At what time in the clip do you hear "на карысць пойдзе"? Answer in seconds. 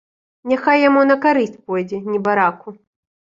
1.09-1.99